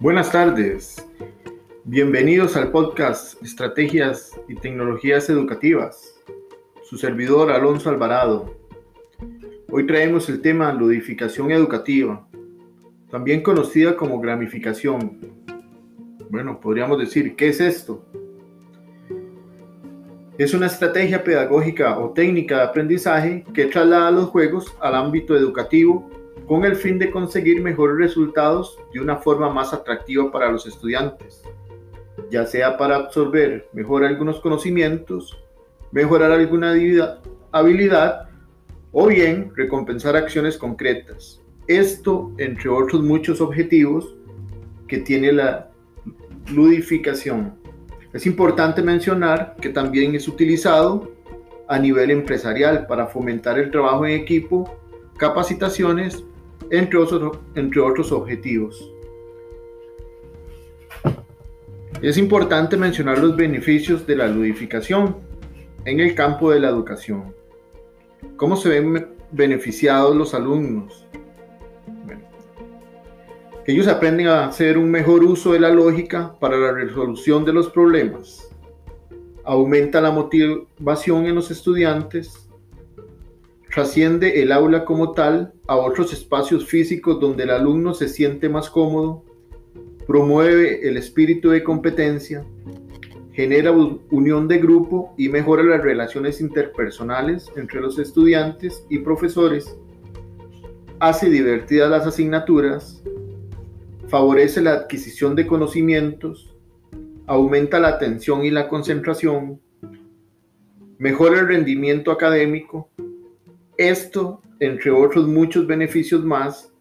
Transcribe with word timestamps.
Buenas 0.00 0.30
tardes. 0.30 1.04
Bienvenidos 1.82 2.56
al 2.56 2.70
podcast 2.70 3.42
Estrategias 3.42 4.30
y 4.48 4.54
Tecnologías 4.54 5.28
Educativas. 5.28 6.14
Su 6.84 6.96
servidor 6.96 7.50
Alonso 7.50 7.90
Alvarado. 7.90 8.54
Hoy 9.68 9.88
traemos 9.88 10.28
el 10.28 10.40
tema 10.40 10.72
ludificación 10.72 11.50
educativa, 11.50 12.28
también 13.10 13.42
conocida 13.42 13.96
como 13.96 14.20
gramificación. 14.20 15.18
Bueno, 16.30 16.60
podríamos 16.60 17.00
decir, 17.00 17.34
¿qué 17.34 17.48
es 17.48 17.60
esto? 17.60 18.06
Es 20.38 20.54
una 20.54 20.66
estrategia 20.66 21.24
pedagógica 21.24 21.98
o 21.98 22.10
técnica 22.10 22.58
de 22.58 22.62
aprendizaje 22.62 23.44
que 23.52 23.64
traslada 23.64 24.12
los 24.12 24.28
juegos 24.28 24.72
al 24.80 24.94
ámbito 24.94 25.36
educativo 25.36 26.08
con 26.46 26.64
el 26.64 26.76
fin 26.76 26.98
de 26.98 27.10
conseguir 27.10 27.62
mejores 27.62 27.98
resultados 27.98 28.78
de 28.92 29.00
una 29.00 29.16
forma 29.16 29.50
más 29.50 29.72
atractiva 29.72 30.30
para 30.30 30.50
los 30.50 30.66
estudiantes, 30.66 31.42
ya 32.30 32.46
sea 32.46 32.76
para 32.76 32.96
absorber 32.96 33.68
mejor 33.72 34.04
algunos 34.04 34.40
conocimientos, 34.40 35.36
mejorar 35.92 36.32
alguna 36.32 36.74
habilidad 37.52 38.28
o 38.92 39.06
bien 39.06 39.52
recompensar 39.54 40.16
acciones 40.16 40.56
concretas. 40.56 41.42
Esto 41.66 42.32
entre 42.38 42.70
otros 42.70 43.02
muchos 43.02 43.40
objetivos 43.40 44.16
que 44.86 44.98
tiene 44.98 45.32
la 45.32 45.70
ludificación. 46.50 47.58
Es 48.12 48.26
importante 48.26 48.82
mencionar 48.82 49.54
que 49.60 49.68
también 49.68 50.14
es 50.14 50.26
utilizado 50.28 51.12
a 51.68 51.78
nivel 51.78 52.10
empresarial 52.10 52.86
para 52.86 53.06
fomentar 53.06 53.58
el 53.58 53.70
trabajo 53.70 54.06
en 54.06 54.12
equipo, 54.12 54.78
capacitaciones, 55.18 56.24
entre 56.70 56.98
otros, 56.98 57.38
entre 57.54 57.80
otros 57.80 58.12
objetivos. 58.12 58.92
Es 62.00 62.16
importante 62.16 62.76
mencionar 62.76 63.18
los 63.18 63.36
beneficios 63.36 64.06
de 64.06 64.16
la 64.16 64.28
ludificación 64.28 65.16
en 65.84 66.00
el 66.00 66.14
campo 66.14 66.50
de 66.50 66.60
la 66.60 66.68
educación. 66.68 67.34
¿Cómo 68.36 68.56
se 68.56 68.68
ven 68.68 69.08
beneficiados 69.32 70.14
los 70.14 70.32
alumnos? 70.32 71.06
Ellos 73.66 73.86
aprenden 73.86 74.28
a 74.28 74.46
hacer 74.46 74.78
un 74.78 74.90
mejor 74.90 75.22
uso 75.24 75.52
de 75.52 75.60
la 75.60 75.68
lógica 75.68 76.34
para 76.40 76.56
la 76.56 76.72
resolución 76.72 77.44
de 77.44 77.52
los 77.52 77.68
problemas. 77.68 78.48
Aumenta 79.44 80.00
la 80.00 80.10
motivación 80.10 81.26
en 81.26 81.34
los 81.34 81.50
estudiantes. 81.50 82.47
Trasciende 83.78 84.42
el 84.42 84.50
aula 84.50 84.84
como 84.84 85.12
tal 85.12 85.52
a 85.68 85.76
otros 85.76 86.12
espacios 86.12 86.66
físicos 86.66 87.20
donde 87.20 87.44
el 87.44 87.50
alumno 87.50 87.94
se 87.94 88.08
siente 88.08 88.48
más 88.48 88.68
cómodo. 88.70 89.24
Promueve 90.04 90.88
el 90.88 90.96
espíritu 90.96 91.50
de 91.50 91.62
competencia. 91.62 92.44
Genera 93.30 93.70
unión 93.70 94.48
de 94.48 94.58
grupo 94.58 95.14
y 95.16 95.28
mejora 95.28 95.62
las 95.62 95.80
relaciones 95.80 96.40
interpersonales 96.40 97.46
entre 97.54 97.80
los 97.80 98.00
estudiantes 98.00 98.84
y 98.90 98.98
profesores. 98.98 99.78
Hace 100.98 101.30
divertidas 101.30 101.88
las 101.88 102.04
asignaturas 102.04 103.00
favorece 104.08 104.60
la 104.60 104.72
adquisición 104.72 105.36
de 105.36 105.46
conocimientos, 105.46 106.52
aumenta 107.28 107.78
la 107.78 107.90
atención 107.90 108.44
y 108.44 108.50
la 108.50 108.66
concentración, 108.66 109.60
mejora 110.98 111.38
el 111.38 111.46
rendimiento 111.46 112.10
académico, 112.10 112.90
esto 113.78 114.42
entre 114.60 114.90
otros 114.90 115.26
muchos 115.26 115.66
beneficios 115.66 116.24
más 116.24 116.72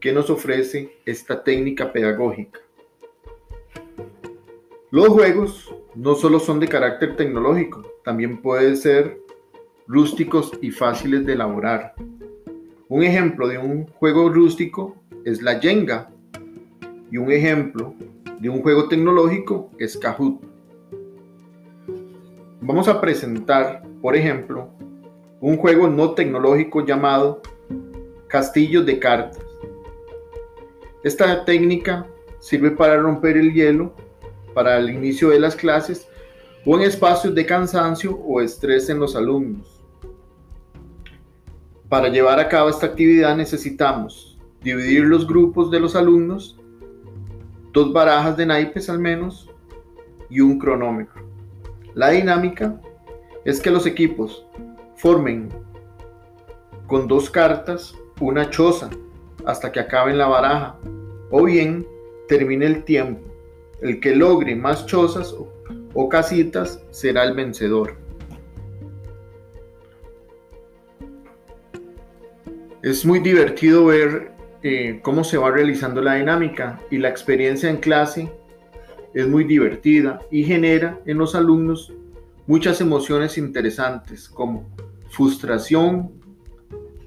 que 0.00 0.12
nos 0.12 0.30
ofrece 0.30 0.90
esta 1.04 1.44
técnica 1.44 1.92
pedagógica. 1.92 2.60
Los 4.90 5.08
juegos 5.08 5.74
no 5.94 6.14
solo 6.14 6.40
son 6.40 6.58
de 6.58 6.68
carácter 6.68 7.14
tecnológico, 7.16 7.82
también 8.04 8.40
pueden 8.40 8.76
ser 8.76 9.18
rústicos 9.86 10.52
y 10.62 10.70
fáciles 10.70 11.26
de 11.26 11.34
elaborar. 11.34 11.94
Un 12.88 13.02
ejemplo 13.02 13.46
de 13.48 13.58
un 13.58 13.86
juego 13.86 14.28
rústico 14.30 14.96
es 15.24 15.42
la 15.42 15.60
Jenga, 15.60 16.10
y 17.10 17.18
un 17.18 17.30
ejemplo 17.30 17.94
de 18.40 18.48
un 18.48 18.62
juego 18.62 18.88
tecnológico 18.88 19.70
es 19.78 19.96
Kahoot. 19.96 20.40
Vamos 22.60 22.88
a 22.88 23.00
presentar, 23.00 23.82
por 24.00 24.16
ejemplo, 24.16 24.70
un 25.40 25.56
juego 25.56 25.88
no 25.88 26.12
tecnológico 26.12 26.84
llamado 26.84 27.42
Castillos 28.28 28.86
de 28.86 28.98
Cartas. 28.98 29.44
Esta 31.04 31.44
técnica 31.44 32.06
sirve 32.40 32.70
para 32.70 32.96
romper 32.96 33.36
el 33.36 33.52
hielo 33.52 33.92
para 34.54 34.78
el 34.78 34.88
inicio 34.88 35.28
de 35.28 35.38
las 35.38 35.54
clases 35.54 36.08
o 36.64 36.76
en 36.76 36.82
espacios 36.82 37.34
de 37.34 37.44
cansancio 37.44 38.16
o 38.16 38.40
estrés 38.40 38.88
en 38.88 38.98
los 38.98 39.14
alumnos. 39.14 39.84
Para 41.90 42.08
llevar 42.08 42.40
a 42.40 42.48
cabo 42.48 42.70
esta 42.70 42.86
actividad 42.86 43.36
necesitamos 43.36 44.38
dividir 44.62 45.04
los 45.04 45.26
grupos 45.26 45.70
de 45.70 45.78
los 45.78 45.94
alumnos 45.94 46.58
dos 47.72 47.92
barajas 47.92 48.38
de 48.38 48.46
naipes 48.46 48.88
al 48.88 48.98
menos 48.98 49.50
y 50.30 50.40
un 50.40 50.58
cronómetro. 50.58 51.22
La 51.94 52.08
dinámica 52.08 52.80
es 53.44 53.60
que 53.60 53.70
los 53.70 53.84
equipos 53.84 54.46
formen 54.96 55.48
con 56.86 57.08
dos 57.08 57.30
cartas 57.30 57.94
una 58.20 58.48
choza 58.50 58.90
hasta 59.44 59.70
que 59.70 59.80
acaben 59.80 60.18
la 60.18 60.26
baraja 60.26 60.78
o 61.30 61.44
bien 61.44 61.86
termine 62.28 62.66
el 62.66 62.84
tiempo. 62.84 63.22
El 63.80 64.00
que 64.00 64.14
logre 64.14 64.56
más 64.56 64.86
chozas 64.86 65.34
o 65.94 66.08
casitas 66.08 66.82
será 66.90 67.24
el 67.24 67.34
vencedor. 67.34 67.96
Es 72.82 73.04
muy 73.04 73.18
divertido 73.18 73.86
ver 73.86 74.32
eh, 74.62 75.00
cómo 75.02 75.24
se 75.24 75.38
va 75.38 75.50
realizando 75.50 76.00
la 76.00 76.14
dinámica 76.14 76.80
y 76.90 76.98
la 76.98 77.08
experiencia 77.08 77.68
en 77.68 77.78
clase 77.78 78.30
es 79.14 79.26
muy 79.26 79.44
divertida 79.44 80.20
y 80.30 80.44
genera 80.44 81.00
en 81.06 81.18
los 81.18 81.34
alumnos 81.34 81.92
muchas 82.46 82.80
emociones 82.80 83.38
interesantes 83.38 84.28
como 84.28 84.68
frustración 85.10 86.10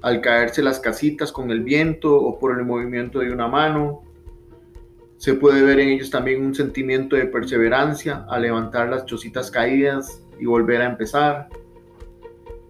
al 0.02 0.20
caerse 0.20 0.62
las 0.62 0.80
casitas 0.80 1.32
con 1.32 1.50
el 1.50 1.62
viento 1.62 2.14
o 2.14 2.38
por 2.38 2.58
el 2.58 2.64
movimiento 2.64 3.20
de 3.20 3.32
una 3.32 3.48
mano. 3.48 4.02
Se 5.18 5.34
puede 5.34 5.62
ver 5.62 5.80
en 5.80 5.90
ellos 5.90 6.10
también 6.10 6.44
un 6.44 6.54
sentimiento 6.54 7.16
de 7.16 7.26
perseverancia 7.26 8.24
al 8.28 8.42
levantar 8.42 8.88
las 8.88 9.04
chocitas 9.04 9.50
caídas 9.50 10.22
y 10.38 10.46
volver 10.46 10.80
a 10.80 10.86
empezar. 10.86 11.48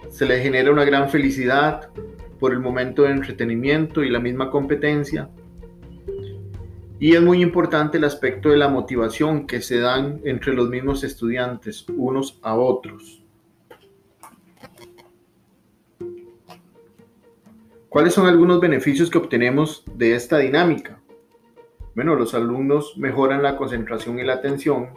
Se 0.09 0.27
les 0.27 0.43
genera 0.43 0.73
una 0.73 0.85
gran 0.85 1.09
felicidad 1.09 1.91
por 2.41 2.53
el 2.53 2.59
momento 2.59 3.03
de 3.03 3.11
entretenimiento 3.11 4.03
y 4.03 4.11
la 4.11 4.19
misma 4.19 4.51
competencia. 4.51 5.31
Y 6.99 7.15
es 7.15 7.23
muy 7.23 7.41
importante 7.41 7.99
el 7.99 8.05
aspecto 8.05 8.49
de 8.49 8.57
la 8.57 8.69
motivación 8.69 9.47
que 9.47 9.63
se 9.63 9.79
dan 9.79 10.21
entre 10.25 10.53
los 10.53 10.69
mismos 10.69 11.05
estudiantes, 11.05 11.87
unos 11.97 12.39
a 12.43 12.57
otros. 12.57 13.20
¿Cuáles 17.91 18.15
son 18.15 18.29
algunos 18.29 18.61
beneficios 18.61 19.11
que 19.11 19.19
obtenemos 19.19 19.83
de 19.97 20.15
esta 20.15 20.39
dinámica? 20.39 21.01
Bueno, 21.97 22.15
los 22.15 22.35
alumnos 22.35 22.97
mejoran 22.97 23.43
la 23.43 23.57
concentración 23.57 24.21
y 24.21 24.23
la 24.23 24.35
atención. 24.35 24.91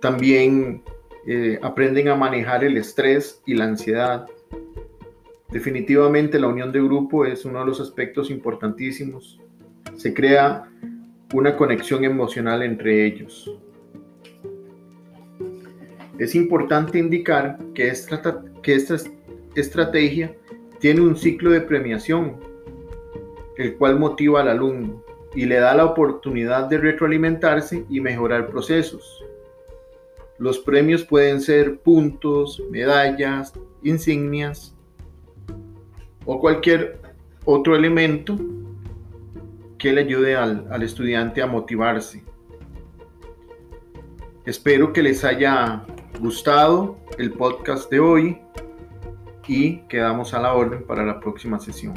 También 0.00 0.84
eh, 1.26 1.58
aprenden 1.60 2.06
a 2.06 2.14
manejar 2.14 2.62
el 2.62 2.76
estrés 2.76 3.42
y 3.46 3.54
la 3.54 3.64
ansiedad. 3.64 4.26
Definitivamente 5.50 6.38
la 6.38 6.46
unión 6.46 6.70
de 6.70 6.80
grupo 6.80 7.24
es 7.24 7.44
uno 7.44 7.58
de 7.58 7.66
los 7.66 7.80
aspectos 7.80 8.30
importantísimos. 8.30 9.40
Se 9.96 10.14
crea 10.14 10.70
una 11.34 11.56
conexión 11.56 12.04
emocional 12.04 12.62
entre 12.62 13.04
ellos. 13.04 13.58
Es 16.16 16.36
importante 16.36 16.96
indicar 16.96 17.58
que 17.74 17.88
esta, 17.88 18.44
que 18.62 18.76
esta 18.76 18.96
estrategia 19.56 20.32
tiene 20.78 21.00
un 21.00 21.16
ciclo 21.16 21.50
de 21.50 21.60
premiación, 21.60 22.36
el 23.56 23.76
cual 23.76 23.98
motiva 23.98 24.40
al 24.40 24.48
alumno 24.48 25.02
y 25.34 25.44
le 25.44 25.56
da 25.56 25.74
la 25.74 25.84
oportunidad 25.84 26.68
de 26.68 26.78
retroalimentarse 26.78 27.84
y 27.88 28.00
mejorar 28.00 28.48
procesos. 28.48 29.24
Los 30.38 30.58
premios 30.58 31.04
pueden 31.04 31.40
ser 31.40 31.78
puntos, 31.80 32.62
medallas, 32.70 33.52
insignias, 33.82 34.74
o 36.24 36.40
cualquier 36.40 37.00
otro 37.44 37.74
elemento 37.74 38.36
que 39.78 39.92
le 39.92 40.02
ayude 40.02 40.36
al, 40.36 40.82
estudiante 40.82 41.40
a 41.42 41.46
motivarse. 41.46 42.22
Espero 44.44 44.92
que 44.92 45.02
les 45.02 45.24
haya 45.24 45.84
gustado 46.20 46.98
el 47.16 47.32
podcast 47.32 47.90
de 47.90 48.00
hoy 48.00 48.38
y 49.48 49.78
quedamos 49.88 50.34
a 50.34 50.40
la 50.40 50.52
orden 50.52 50.84
para 50.84 51.04
la 51.04 51.18
próxima 51.18 51.58
sesión. 51.58 51.94